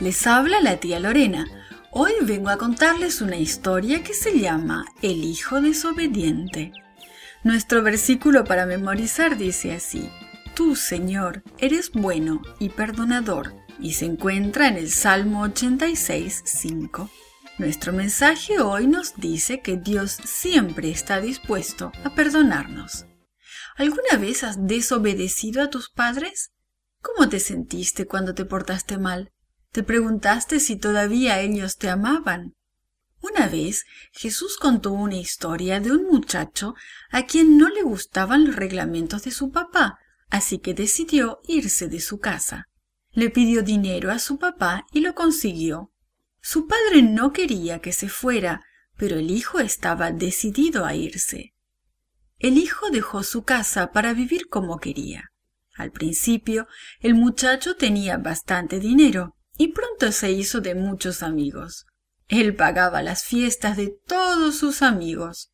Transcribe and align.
Les 0.00 0.26
habla 0.26 0.62
la 0.62 0.78
tía 0.78 0.98
Lorena. 0.98 1.46
Hoy 1.90 2.12
vengo 2.22 2.48
a 2.48 2.56
contarles 2.56 3.20
una 3.20 3.36
historia 3.36 4.02
que 4.02 4.14
se 4.14 4.38
llama 4.38 4.86
El 5.02 5.24
hijo 5.24 5.60
desobediente. 5.60 6.72
Nuestro 7.44 7.82
versículo 7.82 8.44
para 8.44 8.64
memorizar 8.64 9.36
dice 9.36 9.74
así, 9.74 10.10
Tú, 10.54 10.74
Señor, 10.74 11.42
eres 11.58 11.92
bueno 11.92 12.40
y 12.58 12.70
perdonador, 12.70 13.54
y 13.78 13.92
se 13.92 14.06
encuentra 14.06 14.68
en 14.68 14.78
el 14.78 14.90
Salmo 14.90 15.42
86, 15.42 16.44
5. 16.46 17.10
Nuestro 17.58 17.92
mensaje 17.92 18.58
hoy 18.58 18.86
nos 18.86 19.16
dice 19.16 19.60
que 19.60 19.76
Dios 19.76 20.12
siempre 20.24 20.90
está 20.90 21.20
dispuesto 21.20 21.92
a 22.04 22.14
perdonarnos. 22.14 23.04
¿Alguna 23.76 24.16
vez 24.18 24.44
has 24.44 24.66
desobedecido 24.66 25.62
a 25.62 25.68
tus 25.68 25.90
padres? 25.90 26.52
¿Cómo 27.02 27.28
te 27.28 27.38
sentiste 27.38 28.06
cuando 28.06 28.34
te 28.34 28.46
portaste 28.46 28.96
mal? 28.96 29.30
¿Te 29.72 29.84
preguntaste 29.84 30.58
si 30.58 30.76
todavía 30.76 31.40
ellos 31.40 31.76
te 31.76 31.88
amaban? 31.88 32.54
Una 33.20 33.46
vez 33.46 33.84
Jesús 34.12 34.56
contó 34.56 34.90
una 34.90 35.16
historia 35.16 35.78
de 35.78 35.92
un 35.92 36.06
muchacho 36.06 36.74
a 37.12 37.22
quien 37.22 37.56
no 37.56 37.68
le 37.68 37.82
gustaban 37.82 38.46
los 38.46 38.56
reglamentos 38.56 39.22
de 39.22 39.30
su 39.30 39.52
papá, 39.52 39.98
así 40.28 40.58
que 40.58 40.74
decidió 40.74 41.40
irse 41.46 41.86
de 41.86 42.00
su 42.00 42.18
casa. 42.18 42.66
Le 43.12 43.30
pidió 43.30 43.62
dinero 43.62 44.10
a 44.10 44.18
su 44.18 44.38
papá 44.38 44.86
y 44.92 45.00
lo 45.00 45.14
consiguió. 45.14 45.92
Su 46.40 46.66
padre 46.66 47.02
no 47.02 47.32
quería 47.32 47.80
que 47.80 47.92
se 47.92 48.08
fuera, 48.08 48.64
pero 48.96 49.18
el 49.18 49.30
hijo 49.30 49.60
estaba 49.60 50.10
decidido 50.10 50.84
a 50.84 50.96
irse. 50.96 51.54
El 52.38 52.58
hijo 52.58 52.90
dejó 52.90 53.22
su 53.22 53.44
casa 53.44 53.92
para 53.92 54.14
vivir 54.14 54.48
como 54.48 54.78
quería. 54.78 55.30
Al 55.76 55.92
principio, 55.92 56.66
el 57.00 57.14
muchacho 57.14 57.76
tenía 57.76 58.16
bastante 58.16 58.80
dinero, 58.80 59.36
y 59.56 59.68
pronto 59.68 60.12
se 60.12 60.32
hizo 60.32 60.60
de 60.60 60.74
muchos 60.74 61.22
amigos. 61.22 61.86
Él 62.28 62.54
pagaba 62.54 63.02
las 63.02 63.24
fiestas 63.24 63.76
de 63.76 63.94
todos 64.06 64.56
sus 64.56 64.82
amigos, 64.82 65.52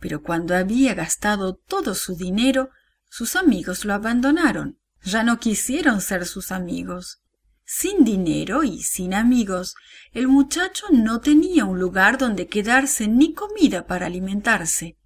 pero 0.00 0.22
cuando 0.22 0.54
había 0.54 0.94
gastado 0.94 1.54
todo 1.54 1.94
su 1.94 2.16
dinero, 2.16 2.70
sus 3.08 3.36
amigos 3.36 3.84
lo 3.84 3.94
abandonaron, 3.94 4.78
ya 5.02 5.22
no 5.22 5.38
quisieron 5.38 6.00
ser 6.00 6.26
sus 6.26 6.50
amigos. 6.50 7.22
Sin 7.66 8.04
dinero 8.04 8.64
y 8.64 8.82
sin 8.82 9.14
amigos, 9.14 9.74
el 10.12 10.28
muchacho 10.28 10.86
no 10.90 11.20
tenía 11.20 11.64
un 11.64 11.78
lugar 11.78 12.18
donde 12.18 12.46
quedarse 12.46 13.08
ni 13.08 13.32
comida 13.32 13.86
para 13.86 14.06
alimentarse. 14.06 14.98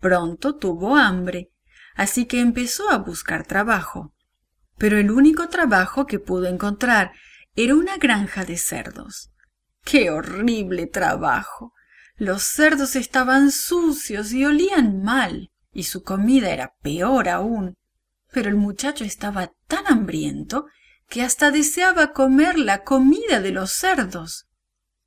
Pronto 0.00 0.56
tuvo 0.56 0.96
hambre, 0.96 1.50
así 1.94 2.26
que 2.26 2.40
empezó 2.40 2.90
a 2.90 2.98
buscar 2.98 3.46
trabajo. 3.46 4.14
Pero 4.78 4.98
el 4.98 5.10
único 5.10 5.48
trabajo 5.48 6.06
que 6.06 6.18
pudo 6.18 6.46
encontrar 6.46 7.12
era 7.56 7.74
una 7.74 7.96
granja 7.96 8.44
de 8.44 8.58
cerdos. 8.58 9.30
¡Qué 9.82 10.10
horrible 10.10 10.86
trabajo! 10.86 11.72
Los 12.16 12.42
cerdos 12.42 12.96
estaban 12.96 13.50
sucios 13.50 14.32
y 14.32 14.44
olían 14.44 15.02
mal, 15.02 15.50
y 15.72 15.84
su 15.84 16.02
comida 16.02 16.50
era 16.50 16.74
peor 16.82 17.28
aún. 17.28 17.74
Pero 18.30 18.50
el 18.50 18.56
muchacho 18.56 19.04
estaba 19.04 19.52
tan 19.66 19.86
hambriento 19.86 20.66
que 21.08 21.22
hasta 21.22 21.50
deseaba 21.50 22.12
comer 22.12 22.58
la 22.58 22.84
comida 22.84 23.40
de 23.40 23.52
los 23.52 23.72
cerdos. 23.72 24.46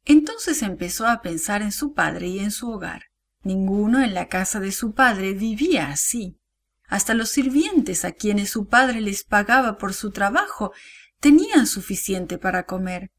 Entonces 0.06 0.63
empezó 0.63 1.08
a 1.08 1.22
pensar 1.22 1.61
en 1.61 1.72
su 1.72 1.94
padre 1.94 2.28
y 2.28 2.39
en 2.39 2.52
su 2.52 2.72
hogar. 2.72 3.03
Ninguno 3.44 4.02
en 4.03 4.13
la 4.13 4.28
casa 4.28 4.59
de 4.59 4.72
su 4.72 4.94
padre 4.94 5.34
vivía 5.34 5.89
así. 5.89 6.39
Hasta 6.88 7.13
los 7.13 7.30
sirvientes 7.30 8.06
a 8.06 8.11
quienes 8.11 8.50
su 8.50 8.67
padre 8.67 9.02
les 9.02 9.23
pagaba 9.23 9.78
por 9.78 9.94
su 9.94 10.11
trabajo 10.11 10.73
tenían 11.20 11.67
suficiente 11.67 12.38
para 12.38 12.64
comer. 12.64 13.12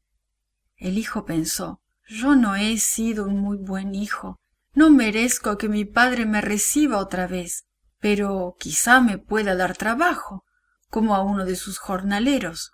El 0.77 0.97
hijo 0.97 1.25
pensó 1.25 1.81
Yo 2.07 2.35
no 2.35 2.55
he 2.55 2.77
sido 2.77 3.25
un 3.25 3.39
muy 3.39 3.57
buen 3.57 3.95
hijo. 3.95 4.39
No 4.73 4.89
merezco 4.89 5.57
que 5.57 5.69
mi 5.69 5.85
padre 5.85 6.25
me 6.25 6.41
reciba 6.41 6.97
otra 6.97 7.27
vez, 7.27 7.65
pero 7.99 8.55
quizá 8.59 9.01
me 9.01 9.17
pueda 9.17 9.55
dar 9.55 9.75
trabajo, 9.75 10.43
como 10.89 11.15
a 11.15 11.23
uno 11.23 11.45
de 11.45 11.55
sus 11.55 11.77
jornaleros. 11.77 12.71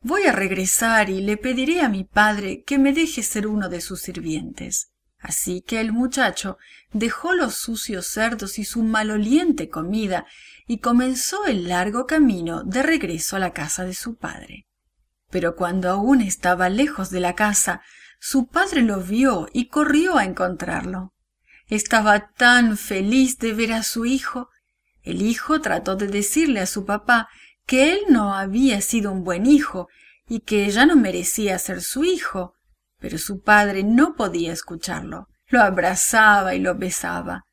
Voy 0.00 0.22
a 0.24 0.32
regresar 0.32 1.10
y 1.10 1.20
le 1.20 1.36
pediré 1.36 1.82
a 1.82 1.88
mi 1.88 2.04
padre 2.04 2.62
que 2.64 2.78
me 2.78 2.92
deje 2.92 3.22
ser 3.22 3.46
uno 3.46 3.68
de 3.68 3.80
sus 3.80 4.00
sirvientes. 4.00 4.90
Así 5.18 5.60
que 5.60 5.80
el 5.80 5.92
muchacho 5.92 6.56
dejó 6.92 7.34
los 7.34 7.54
sucios 7.54 8.06
cerdos 8.06 8.58
y 8.58 8.64
su 8.64 8.82
maloliente 8.82 9.68
comida 9.68 10.24
y 10.66 10.78
comenzó 10.78 11.44
el 11.44 11.68
largo 11.68 12.06
camino 12.06 12.64
de 12.64 12.82
regreso 12.82 13.36
a 13.36 13.40
la 13.40 13.52
casa 13.52 13.84
de 13.84 13.92
su 13.92 14.16
padre. 14.16 14.66
Pero 15.30 15.56
cuando 15.56 15.90
aún 15.90 16.20
estaba 16.20 16.68
lejos 16.68 17.10
de 17.10 17.20
la 17.20 17.34
casa, 17.34 17.82
su 18.18 18.48
padre 18.48 18.82
lo 18.82 19.00
vio 19.00 19.48
y 19.52 19.68
corrió 19.68 20.18
a 20.18 20.24
encontrarlo. 20.24 21.14
Estaba 21.68 22.32
tan 22.32 22.76
feliz 22.76 23.38
de 23.38 23.54
ver 23.54 23.72
a 23.72 23.82
su 23.82 24.04
hijo. 24.04 24.50
El 25.02 25.22
hijo 25.22 25.60
trató 25.60 25.96
de 25.96 26.08
decirle 26.08 26.60
a 26.60 26.66
su 26.66 26.84
papá 26.84 27.28
que 27.64 27.92
él 27.92 28.00
no 28.08 28.34
había 28.34 28.80
sido 28.80 29.12
un 29.12 29.22
buen 29.22 29.46
hijo 29.46 29.88
y 30.28 30.40
que 30.40 30.68
ya 30.70 30.84
no 30.84 30.96
merecía 30.96 31.58
ser 31.58 31.82
su 31.82 32.04
hijo, 32.04 32.54
pero 32.98 33.18
su 33.18 33.40
padre 33.42 33.84
no 33.84 34.14
podía 34.16 34.52
escucharlo. 34.52 35.28
Lo 35.46 35.62
abrazaba 35.62 36.54
y 36.54 36.60
lo 36.60 36.74
besaba. 36.76 37.44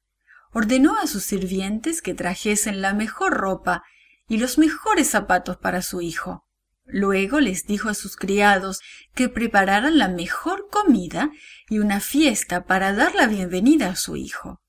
Ordenó 0.52 0.98
a 0.98 1.08
sus 1.08 1.24
sirvientes 1.24 2.02
que 2.02 2.14
trajesen 2.16 2.82
la 2.82 2.94
mejor 2.94 3.34
ropa 3.34 3.84
y 4.28 4.38
los 4.38 4.58
mejores 4.58 5.10
zapatos 5.10 5.58
para 5.58 5.82
su 5.82 6.02
hijo. 6.02 6.47
Luego 6.88 7.42
les 7.42 7.66
dijo 7.66 7.90
a 7.90 7.94
sus 7.94 8.16
criados 8.16 8.80
que 9.14 9.28
prepararan 9.28 9.98
la 9.98 10.08
mejor 10.08 10.70
comida 10.72 11.32
y 11.70 11.80
una 11.80 12.00
fiesta 12.00 12.66
para 12.66 12.94
dar 12.94 13.14
la 13.14 13.28
bienvenida 13.28 13.90
a 13.90 13.96
su 13.96 14.16
hijo. 14.16 14.62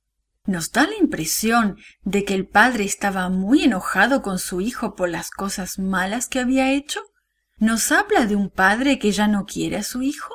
Nos 0.45 0.73
da 0.73 0.87
la 0.87 0.97
impresión 0.97 1.77
de 2.03 2.25
que 2.25 2.35
el 2.35 2.49
padre 2.49 2.85
estaba 2.85 3.29
muy 3.29 3.65
enojado 3.65 4.23
con 4.23 4.39
su 4.39 4.61
hijo 4.61 4.97
por 4.97 5.11
las 5.11 5.31
cosas 5.31 5.79
malas 5.79 6.29
que 6.29 6.41
había 6.41 6.73
hecho. 6.73 7.03
¿Nos 7.57 7.93
habla 7.93 8.27
de 8.27 8.35
un 8.35 8.51
padre 8.51 8.99
que 8.99 9.13
ya 9.13 9.29
no 9.29 9.45
quiere 9.45 9.77
a 9.77 9.83
su 9.83 10.03
hijo? 10.03 10.35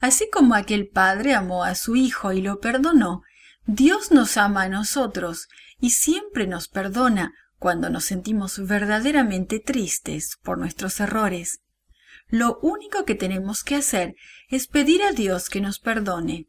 Así 0.00 0.30
como 0.30 0.54
aquel 0.54 0.88
padre 0.88 1.34
amó 1.34 1.64
a 1.64 1.74
su 1.74 1.94
hijo 1.94 2.32
y 2.32 2.40
lo 2.40 2.58
perdonó, 2.60 3.22
Dios 3.66 4.10
nos 4.10 4.36
ama 4.36 4.62
a 4.62 4.68
nosotros 4.68 5.48
y 5.78 5.90
siempre 5.90 6.46
nos 6.46 6.68
perdona 6.68 7.34
cuando 7.62 7.90
nos 7.90 8.06
sentimos 8.06 8.58
verdaderamente 8.66 9.60
tristes 9.60 10.36
por 10.42 10.58
nuestros 10.58 10.98
errores. 10.98 11.60
Lo 12.26 12.58
único 12.60 13.04
que 13.04 13.14
tenemos 13.14 13.62
que 13.62 13.76
hacer 13.76 14.16
es 14.48 14.66
pedir 14.66 15.00
a 15.04 15.12
Dios 15.12 15.48
que 15.48 15.60
nos 15.60 15.78
perdone. 15.78 16.48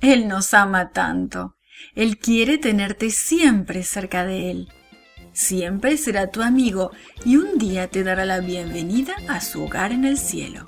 Él 0.00 0.28
nos 0.28 0.52
ama 0.52 0.90
tanto. 0.90 1.56
Él 1.94 2.18
quiere 2.18 2.58
tenerte 2.58 3.08
siempre 3.08 3.84
cerca 3.84 4.26
de 4.26 4.50
Él. 4.50 4.68
Siempre 5.32 5.96
será 5.96 6.30
tu 6.30 6.42
amigo 6.42 6.90
y 7.24 7.36
un 7.36 7.56
día 7.56 7.88
te 7.88 8.04
dará 8.04 8.26
la 8.26 8.40
bienvenida 8.40 9.14
a 9.28 9.40
su 9.40 9.64
hogar 9.64 9.92
en 9.92 10.04
el 10.04 10.18
cielo. 10.18 10.66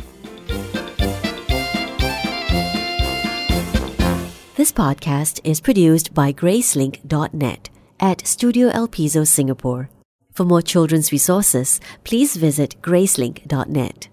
This 4.56 4.72
podcast 4.72 5.40
is 5.44 5.60
produced 5.60 6.14
by 6.14 6.32
Gracelink.net. 6.32 7.75
at 8.00 8.26
Studio 8.26 8.68
El 8.68 8.88
Piso, 8.88 9.24
Singapore. 9.24 9.88
For 10.32 10.44
more 10.44 10.62
children's 10.62 11.12
resources, 11.12 11.80
please 12.04 12.36
visit 12.36 12.76
gracelink.net. 12.82 14.08